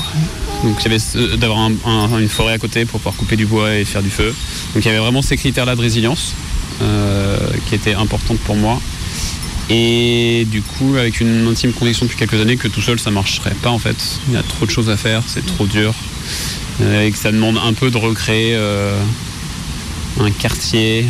[0.64, 3.46] Donc il y avait d'avoir un- un- une forêt à côté pour pouvoir couper du
[3.46, 4.34] bois et faire du feu.
[4.74, 6.34] Donc il y avait vraiment ces critères-là de résilience
[6.82, 8.80] euh, qui étaient importantes pour moi.
[9.70, 13.56] Et du coup, avec une intime conviction depuis quelques années que tout seul ça marcherait
[13.62, 13.98] pas en fait.
[14.30, 15.94] Il y a trop de choses à faire, c'est trop dur.
[16.82, 18.96] Euh, et que ça demande un peu de recréer euh,
[20.20, 21.06] un quartier,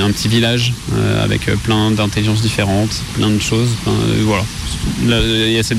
[0.00, 3.70] un, petit village euh, avec plein d'intelligences différentes, plein de choses.
[4.22, 4.44] voilà.
[5.04, 5.78] Là, Il y a cette,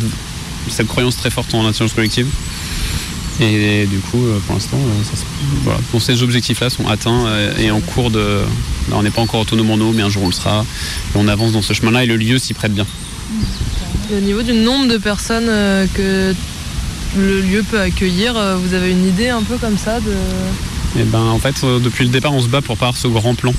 [0.69, 2.27] cette croyance très forte en l'intelligence collective.
[3.39, 4.79] Et, du coup, pour l'instant,
[5.63, 5.79] voilà.
[5.99, 7.25] Ces objectifs-là sont atteints
[7.59, 8.39] et en cours de.
[8.91, 10.65] on n'est pas encore autonome en eau, mais un jour on le sera.
[11.13, 12.87] On avance dans ce chemin-là et le lieu s'y prête bien.
[14.11, 15.51] Au niveau du nombre de personnes
[15.93, 16.33] que
[17.17, 20.11] le lieu peut accueillir, euh, vous avez une idée un peu comme ça de.
[20.99, 23.07] Et ben en fait euh, depuis le départ on se bat pour pas avoir ce
[23.07, 23.53] grand plan.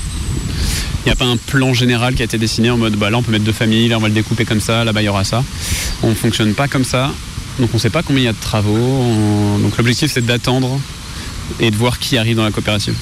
[1.05, 3.17] Il n'y a pas un plan général qui a été dessiné en mode bah là
[3.17, 5.09] on peut mettre deux familles, là on va le découper comme ça, là-bas il y
[5.09, 5.43] aura ça.
[6.03, 7.11] On ne fonctionne pas comme ça.
[7.59, 8.75] Donc on ne sait pas combien il y a de travaux.
[8.77, 10.79] On- Donc l'objectif c'est d'attendre
[11.59, 12.95] et de voir qui arrive dans la coopérative.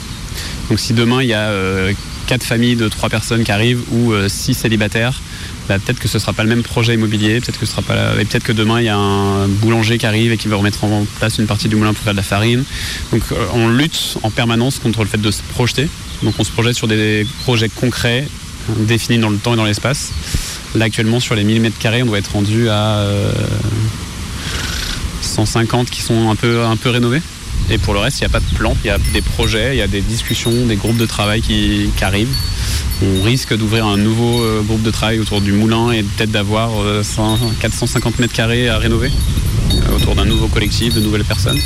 [0.69, 1.91] Donc si demain il y a euh,
[2.27, 5.21] quatre familles de trois personnes qui arrivent ou six célibataires,
[5.67, 8.53] bah, peut-être que ce sera pas le même projet immobilier, peut-être que et peut-être que
[8.53, 11.45] demain il y a un boulanger qui arrive et qui va remettre en place une
[11.45, 12.63] partie du moulin pour faire de la farine.
[13.11, 15.89] Donc euh, on lutte en permanence contre le fait de se projeter.
[16.23, 18.27] Donc on se projette sur des projets concrets,
[18.69, 20.11] euh, définis dans le temps et dans l'espace.
[20.75, 23.31] Là actuellement sur les 1000 mètres carrés, on doit être rendu à euh,
[25.21, 27.21] 150 qui sont un peu, un peu rénovés.
[27.69, 29.75] Et pour le reste, il n'y a pas de plan, il y a des projets,
[29.75, 32.33] il y a des discussions, des groupes de travail qui, arrivent.
[33.01, 36.81] On risque d'ouvrir un nouveau euh, groupe de travail autour du moulin et peut-être d'avoir
[36.81, 39.11] euh, 100 450 mètres carrés à rénover
[39.73, 41.59] euh, autour d'un nouveau collectif, de nouvelles personnes.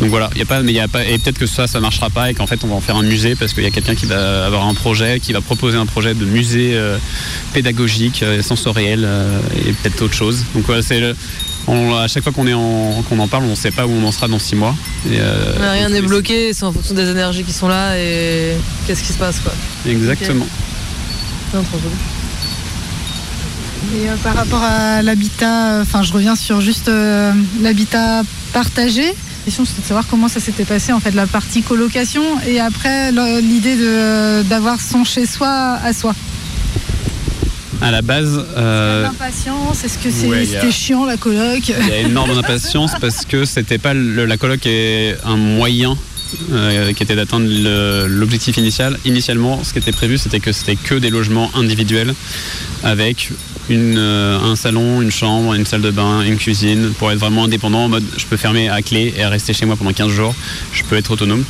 [0.00, 1.66] Donc voilà, il y a pas, mais il y a pas, et peut-être que ça,
[1.66, 3.66] ça marchera pas et qu'en fait on va en faire un musée parce qu'il y
[3.66, 6.96] a quelqu'un qui va avoir un projet, qui va proposer un projet de musée euh,
[7.52, 10.44] pédagogique, euh, sensoriel euh, et peut-être autre chose.
[10.54, 11.00] Donc voilà, c'est
[11.66, 13.90] on- à chaque fois qu'on est en, qu'on en parle, on ne sait pas où
[13.90, 14.74] on en sera dans six mois.
[15.10, 18.54] Et, euh, rien n'est bloqué, c'est en fonction des énergies qui sont là et
[18.86, 19.52] qu'est-ce qui se passe quoi.
[19.86, 20.46] Exactement.
[21.54, 21.90] Non, trop cool.
[23.94, 29.04] Et euh, par rapport à l'habitat, euh, enfin je reviens sur juste euh, l'habitat partagé.
[29.04, 32.60] La question c'était de savoir comment ça s'était passé en fait la partie colocation et
[32.60, 36.14] après l'idée de d'avoir son chez soi à soi.
[37.82, 41.16] À la base, euh, L'impatience, est-ce que c'est- ouais, il y a- c'était chiant la
[41.16, 45.36] coloc Il y a énorme impatience parce que c'était pas le- la coloc est un
[45.36, 45.96] moyen
[46.52, 47.48] euh, qui était d'atteindre
[48.06, 48.96] l'objectif initial.
[49.04, 52.14] Initialement, ce qui était prévu, c'était que c'était que des logements individuels
[52.84, 53.30] avec
[53.68, 57.44] une, euh, un salon, une chambre, une salle de bain, une cuisine, pour être vraiment
[57.44, 60.34] indépendant en mode je peux fermer à clé et rester chez moi pendant 15 jours,
[60.72, 61.44] je peux être autonome.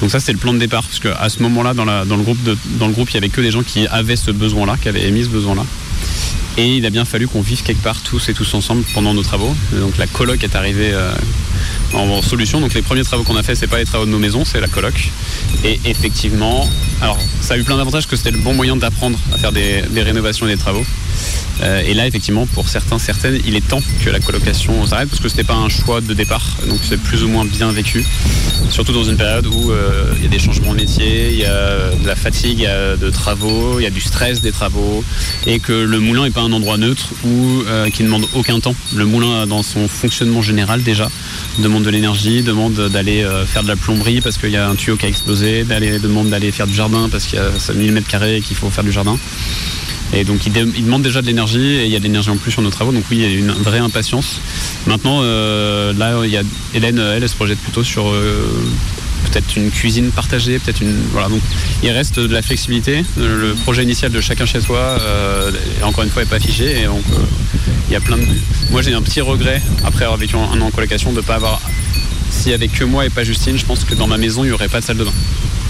[0.00, 3.14] Donc ça c'est le plan de départ, parce qu'à ce moment-là, dans, le groupe, il
[3.14, 5.64] y avait que des gens qui avaient ce besoin-là, qui avaient émis ce besoin-là.
[6.58, 9.22] Et il a bien fallu qu'on vive quelque part tous et tous ensemble pendant nos
[9.22, 9.54] travaux.
[9.72, 11.12] Donc la coloc est arrivée euh,
[11.94, 12.60] en solution.
[12.60, 14.60] Donc les premiers travaux qu'on a fait, c'est pas les travaux de nos maisons, c'est
[14.60, 15.10] la coloc.
[15.64, 16.68] Et effectivement,
[17.00, 19.82] alors ça a eu plein d'avantages que c'était le bon moyen d'apprendre à faire des,
[19.96, 20.84] rénovations et des travaux.
[21.62, 25.22] Euh, et là, effectivement, pour certains, certaines, il est temps que la colocation s'arrête parce
[25.22, 28.04] que c'était pas un choix de départ, donc c'est plus ou moins bien vécu.
[28.68, 31.46] Surtout dans une période où euh, il y a des changements de métier, il y
[31.46, 32.68] a de la fatigue,
[33.00, 35.02] de travaux, il y a du stress des travaux,
[35.46, 38.60] et que le moulin n'est pas un endroit neutre ou euh, qui ne demande aucun
[38.60, 38.74] temps.
[38.94, 41.08] Le moulin, dans son fonctionnement général déjà,
[41.58, 44.74] demande de l'énergie, demande d'aller euh, faire de la plomberie parce qu'il y a un
[44.74, 48.08] tuyau qui a explosé, demande d'aller faire du jardin parce qu'il y a 1000 mètres
[48.08, 49.18] carrés et qu'il faut faire du jardin.
[50.12, 52.52] Et donc il demande déjà de l'énergie et il y a de l'énergie en plus
[52.52, 52.92] sur nos travaux.
[52.92, 54.40] Donc oui, il y a une vraie impatience.
[54.86, 56.42] Maintenant, euh, là, il y a
[56.74, 58.46] Hélène, elle, elle se projette plutôt sur euh,
[59.26, 60.96] peut-être une cuisine partagée, peut-être une.
[61.12, 61.28] Voilà.
[61.28, 61.40] Donc
[61.82, 63.04] il reste de la flexibilité.
[63.16, 65.50] Le projet initial de chacun chez soi, euh,
[65.82, 66.82] encore une fois, n'est pas figé.
[66.82, 66.90] Et euh,
[67.88, 68.24] il y a plein de.
[68.70, 71.36] Moi, j'ai un petit regret après avoir vécu un an en colocation de ne pas
[71.36, 71.60] avoir.
[72.30, 74.48] S'il y avait que moi et pas Justine, je pense que dans ma maison, il
[74.48, 75.12] n'y aurait pas de salle de bain.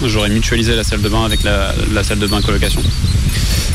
[0.05, 2.81] J'aurais mutualisé la salle de bain avec la, la salle de bain colocation.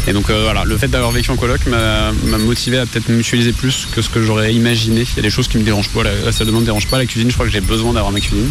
[0.09, 3.53] Et donc euh, voilà, le fait d'avoir vécu en coloc m'a motivé à peut-être mutualiser
[3.53, 5.03] plus que ce que j'aurais imaginé.
[5.03, 6.89] Il y a des choses qui me dérangent pas, la, salle de bain me dérange
[6.89, 8.51] pas, la cuisine, je crois que j'ai besoin d'avoir ma cuisine.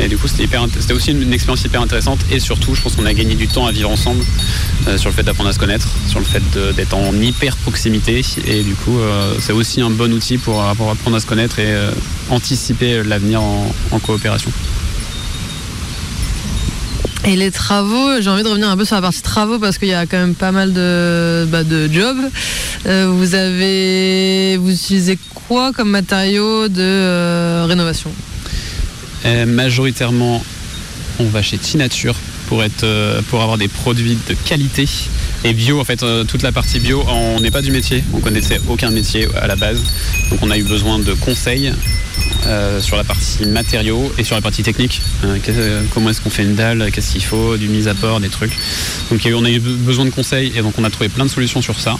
[0.00, 2.20] Et du coup, c'était aussi une, expérience hyper intéressante.
[2.30, 4.24] Et surtout, je pense qu'on a gagné du temps à vivre ensemble
[4.88, 6.42] euh, sur le fait d'apprendre à se connaître, sur le fait
[6.76, 8.22] d'être en hyper proximité.
[8.46, 11.72] Et du coup, euh, c'est aussi un bon outil pour, apprendre à se connaître et
[12.30, 14.50] anticiper l'avenir en- en coopération.
[17.24, 19.88] Et les travaux, j'ai envie de revenir un peu sur la partie travaux parce qu'il
[19.88, 22.18] y a quand même pas mal de, bah, de jobs.
[22.86, 28.10] Euh, vous avez, vous utilisez quoi comme matériaux de euh, rénovation?
[29.24, 30.42] Euh, majoritairement,
[31.20, 32.16] on va chez Tinature
[32.48, 32.64] pour,
[33.30, 34.88] pour avoir des produits de qualité
[35.44, 35.78] et bio.
[35.78, 39.28] En fait, toute la partie bio, on n'est pas du métier, on connaissait aucun métier
[39.40, 39.80] à la base.
[40.30, 41.72] Donc on a eu besoin de conseils
[42.46, 45.00] euh, sur la partie matériaux et sur la partie technique.
[45.24, 47.94] Euh, qu'est- euh, comment est-ce qu'on fait une dalle, qu'est-ce qu'il faut, du mise à
[47.94, 48.52] port, des trucs.
[49.10, 51.30] Donc on a eu be- besoin de conseils et donc on a trouvé plein de
[51.30, 51.96] solutions sur ça.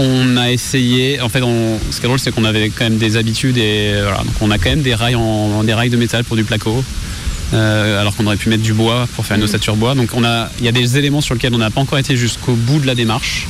[0.00, 2.98] On a essayé, en fait, on- ce qui est drôle, c'est qu'on avait quand même
[2.98, 5.90] des habitudes et euh, voilà, donc on a quand même des rails, en, des rails
[5.90, 6.84] de métal pour du placo,
[7.52, 9.96] euh, alors qu'on aurait pu mettre du bois pour faire une ossature bois.
[9.96, 12.16] Donc on a, il y a des éléments sur lesquels on n'a pas encore été
[12.16, 13.48] jusqu'au bout de la démarche,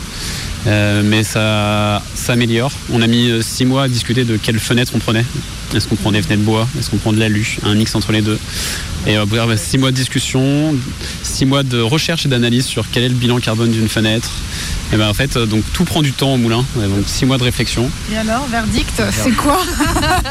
[0.68, 2.70] euh, mais ça s'améliore.
[2.92, 5.24] On a mis euh, six mois à discuter de quelles fenêtres on prenait.
[5.74, 6.68] Est-ce qu'on prend des fenêtres bois?
[6.78, 7.58] Est-ce qu'on prend de l'alu?
[7.64, 8.38] Un mix entre les deux.
[9.06, 10.74] Et euh, bah, six mois de discussion,
[11.22, 14.30] six mois de recherche et d'analyse sur quel est le bilan carbone d'une fenêtre.
[14.92, 16.64] Et ben en fait, euh, donc tout prend du temps au moulin.
[16.76, 17.90] Et donc six mois de réflexion.
[18.12, 19.60] Et alors, verdict, c'est quoi?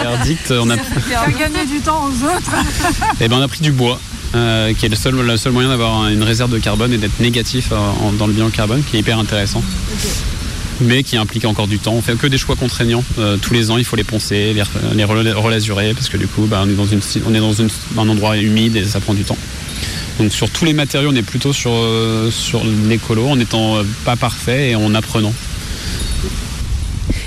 [0.02, 2.52] Verdict, on a, Faire gagner du temps aux autres.
[3.22, 4.00] eh ben, on a pris du bois.
[4.38, 6.98] Euh, qui est le seul, le seul moyen d'avoir un- une réserve de carbone et
[6.98, 9.64] d'être négatif euh, en- dans le bilan carbone, qui est hyper intéressant.
[10.80, 11.94] Mais qui implique encore du temps.
[11.94, 13.04] On fait que des choix contraignants.
[13.18, 14.64] Euh, tous les ans, il faut les poncer, les,
[14.96, 17.54] les rela- relasurer, parce que du coup, bah, on est dans, une, on est dans
[17.54, 19.38] une- un endroit humide et ça prend du temps.
[20.20, 21.72] Donc sur tous les matériaux, on est plutôt sur,
[22.32, 25.34] sur l'écolo, en étant euh, pas parfait et en apprenant.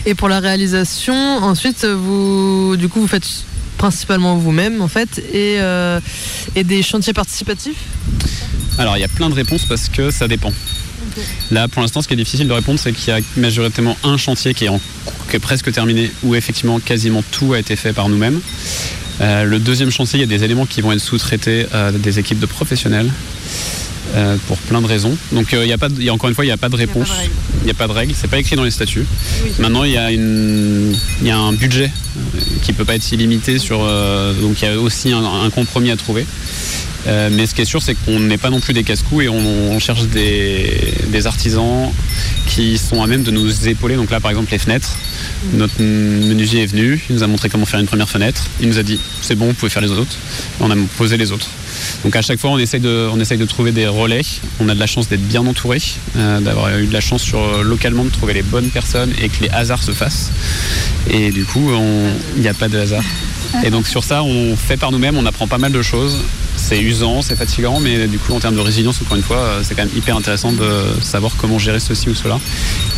[0.07, 3.45] Et pour la réalisation, ensuite, vous, du coup, vous faites
[3.85, 6.01] principalement vous-même, en fait, et, euh,
[6.55, 7.79] et des chantiers participatifs
[8.79, 10.53] Alors il y a plein de réponses parce que ça dépend.
[11.51, 14.17] Là pour l'instant ce qui est difficile de répondre c'est qu'il y a majoritairement un
[14.19, 14.81] chantier qui est, en-
[15.31, 18.39] qui est presque terminé où effectivement quasiment tout a été fait par nous-mêmes.
[19.23, 22.19] Euh, le deuxième chantier il y a des éléments qui vont être sous-traités à des
[22.19, 23.11] équipes de professionnels
[24.15, 25.17] euh, pour plein de raisons.
[25.33, 26.53] Donc euh, il y a pas de- il y a, encore une fois il n'y
[26.53, 27.09] a pas de réponse.
[27.63, 29.05] Il n'y a pas de règle, c'est pas écrit dans les statuts.
[29.59, 33.13] Maintenant, il y, a une, il y a un budget euh, qui peut pas être
[33.13, 33.83] illimité sur.
[33.83, 36.27] euh, donc, il y a aussi un, compromis à trouver.
[37.07, 39.29] Euh, mais ce qui est sûr, c'est qu'on n'est pas non plus des casse-coups et
[39.29, 41.91] on, cherche des, des artisans
[42.47, 43.97] qui sont à même de nous épauler.
[43.97, 44.97] Donc là, par exemple, les fenêtres.
[45.55, 48.47] Notre menuisier est venu, il nous a montré comment faire une première fenêtre.
[48.61, 50.17] Il nous a dit c'est bon, vous pouvez faire les autres.
[50.61, 51.49] On a posé les autres.
[52.05, 54.23] Donc à chaque fois, on essaye de, trouver des relais.
[54.61, 55.79] On a de la chance d'être bien entouré,
[56.17, 59.29] euh, d'avoir eu de la chance sur, euh, localement de trouver les bonnes personnes et
[59.29, 60.31] que les hasards se fassent.
[61.09, 61.71] Et du coup,
[62.37, 63.05] il n'y a pas de hasard.
[63.65, 66.17] Et donc sur ça, on fait par nous-mêmes, on apprend pas mal de choses.
[66.57, 69.61] C'est usant, c'est fatigant, mais du coup, en termes de résilience, encore une fois, euh,
[69.63, 72.39] c'est quand même hyper intéressant de savoir comment gérer ceci ou cela.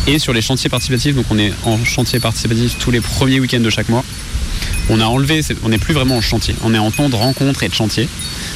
[0.05, 3.61] Et sur les chantiers participatifs, donc on est en chantier participatif tous les premiers week-ends
[3.61, 4.03] de chaque mois.
[4.89, 7.63] On a enlevé, on n'est plus vraiment en chantier, on est en temps de rencontre
[7.63, 8.07] et de chantier.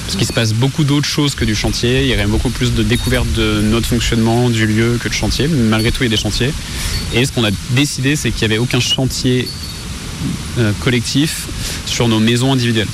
[0.07, 2.03] Parce qu'il se passe beaucoup d'autres choses que du chantier.
[2.03, 5.49] Il y aurait beaucoup plus de découverte de notre fonctionnement, du lieu que de chantier.
[5.49, 6.53] Mais Malgré tout, il y a des chantiers.
[7.13, 9.49] Et ce qu'on a décidé, c'est qu'il n'y avait aucun chantier
[10.59, 11.47] euh, collectif
[11.85, 12.87] sur nos maisons individuelles.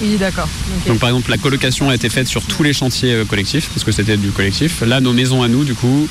[0.00, 0.48] Oui, d'accord.
[0.86, 3.82] Donc par exemple, la colocation a été faite sur tous les chantiers euh, collectifs, parce
[3.82, 4.82] que c'était du collectif.
[4.82, 6.08] Là, nos maisons à nous, du coup,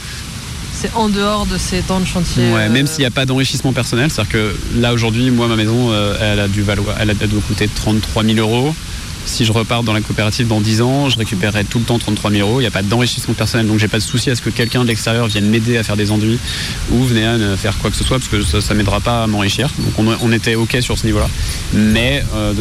[0.74, 2.52] C'est en dehors de ces temps de chantier.
[2.52, 5.56] Ouais, euh, même s'il n'y a pas d'enrichissement personnel, c'est-à-dire que là aujourd'hui, moi ma
[5.56, 8.76] maison, euh, elle a dû valoir, elle a dû coûter 33 000 euros.
[9.26, 12.32] Si je repars dans la coopérative dans 10 ans, je récupérerai tout le temps 33
[12.32, 12.60] 000 euros.
[12.60, 14.84] Il n'y a pas d'enrichissement personnel, donc j'ai pas de souci à ce que quelqu'un
[14.84, 16.40] de l'extérieur vienne m'aider à faire des enduits
[16.92, 19.24] ou venez à ne faire quoi que ce soit, parce que ça, ça m'aidera pas
[19.24, 19.70] à m'enrichir.
[19.98, 21.30] Donc on, était ok sur ce niveau-là,
[21.74, 22.54] mais euh,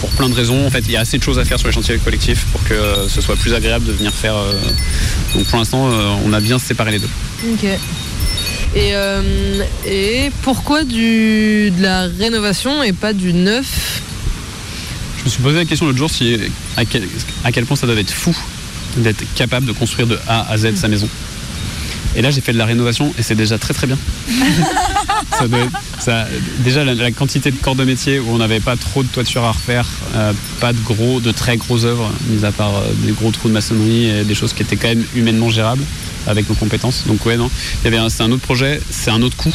[0.00, 1.68] pour plein de raisons, en fait, il y a assez de choses à faire sur
[1.68, 4.36] les chantiers collectifs pour que euh, ce soit plus agréable de venir faire.
[4.36, 4.52] euh,
[5.34, 5.88] donc pour l'instant,
[6.24, 7.10] on a bien séparé les deux.
[7.52, 7.66] Ok.
[8.76, 8.92] Et,
[9.86, 14.02] et pourquoi du, de la rénovation et pas du neuf
[15.24, 16.36] Je me suis posé la question l'autre jour si,
[16.76, 17.08] à, quel,
[17.44, 18.36] à quel point ça doit être fou
[18.98, 21.08] d'être capable de construire de A à Z sa maison.
[22.16, 23.98] Et là, j'ai fait de la rénovation et c'est déjà très très bien.
[25.36, 26.26] Ça doit être- ça-
[26.60, 29.42] déjà, la, la quantité de corps de métier où on n'avait pas trop de toiture
[29.42, 33.12] à refaire, euh, pas de gros, de très grosses œuvres, mis à part euh, des
[33.12, 35.82] gros trous de maçonnerie et des choses qui étaient quand même humainement gérables
[36.28, 37.02] avec nos compétences.
[37.08, 37.50] Donc ouais, non,
[37.82, 39.54] c'est un autre projet, c'est un autre coût.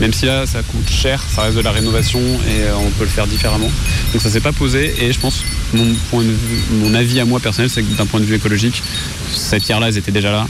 [0.00, 3.04] Même si là, ça coûte cher, ça reste de la rénovation et euh, on peut
[3.04, 3.70] le faire différemment.
[4.12, 5.42] Donc ça s'est pas posé et je pense,
[5.74, 8.36] mon, point de vue, mon avis à moi personnel, c'est que d'un point de vue
[8.36, 8.82] écologique,
[9.34, 10.46] ces pierres-là, elles étaient déjà là.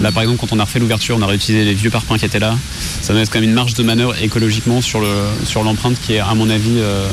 [0.00, 2.24] Là, par exemple, quand on a refait l'ouverture, on a réutilisé les vieux parpaings qui
[2.24, 2.56] étaient là.
[3.00, 5.12] Ça nous laisse quand même une marge de manœuvre écologiquement sur le
[5.44, 7.08] sur l'empreinte qui est, à mon avis, euh,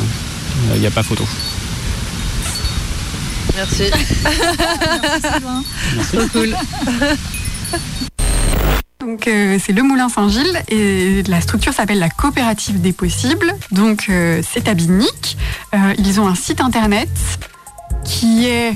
[0.76, 1.28] il n'y a pas photo.
[3.56, 3.84] Merci.
[5.96, 6.18] Merci.
[6.18, 6.56] Trop cool.
[9.02, 13.56] Donc euh, c'est le Moulin Saint-Gilles et la structure s'appelle la Coopérative des Possibles.
[13.72, 15.38] Donc euh, c'est à Binic.
[15.74, 17.08] Euh, ils ont un site internet
[18.04, 18.74] qui est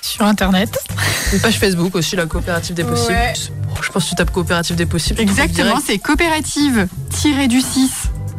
[0.00, 0.78] Sur Internet.
[1.34, 3.12] Une page Facebook aussi, la coopérative des possibles.
[3.12, 3.34] Ouais.
[3.82, 5.20] Je pense que tu tapes coopérative des possibles.
[5.20, 7.90] exactement, c'est coopérative-du-6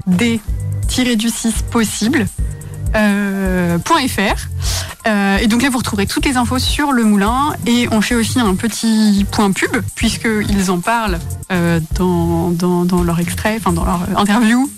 [0.07, 2.25] d-du-6 possible.
[5.07, 8.15] Euh, et donc là vous retrouverez toutes les infos sur le moulin et on fait
[8.15, 11.19] aussi un petit point pub puisqu'ils en parlent
[11.51, 14.69] euh, dans, dans, dans leur extrait, enfin dans leur interview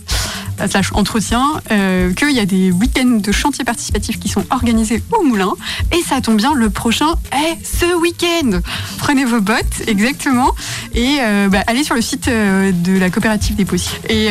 [0.61, 5.23] euh, slash entretien, qu'il y a des week-ends de chantiers participatifs qui sont organisés au
[5.23, 5.51] moulin
[5.91, 8.59] et ça tombe bien, le prochain est ce week-end.
[8.99, 10.51] Prenez vos bottes, exactement,
[10.93, 11.17] et
[11.49, 14.27] bah, allez sur le site de la coopérative des possibles et,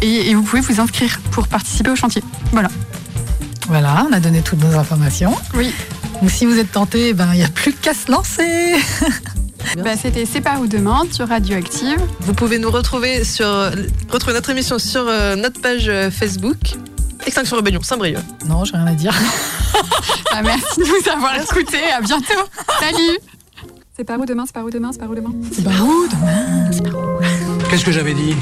[0.00, 2.22] et vous pouvez vous inscrire pour participer au chantier.
[2.52, 2.68] Voilà.
[3.68, 5.34] Voilà, on a donné toutes nos informations.
[5.54, 5.72] Oui.
[6.20, 8.74] Donc si vous êtes tenté, ben il n'y a plus qu'à se lancer.
[9.82, 11.98] Bah, C'était C'est pas où demain sur Radioactive.
[12.20, 13.48] Vous pouvez nous retrouver sur
[14.10, 16.58] retrouver notre émission sur euh, notre page euh, Facebook.
[17.26, 18.20] Extinction Rebellion, Saint-Brieuc.
[18.46, 19.14] Non, j'ai rien à dire.
[20.36, 21.90] Ah, merci de nous avoir écoutés.
[21.96, 22.42] À bientôt.
[22.80, 23.18] Salut.
[23.96, 26.06] C'est par où demain C'est par où demain C'est par où demain C'est par où
[26.08, 26.70] demain?
[27.70, 28.34] Qu'est-ce que j'avais dit?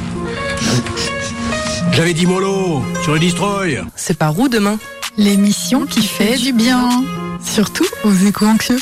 [1.93, 3.83] J'avais dit mollo sur le destroy.
[3.95, 4.79] C'est par où demain?
[5.19, 6.89] L'émission qui fait du bien.
[7.45, 8.79] Surtout aux éco-anxieux.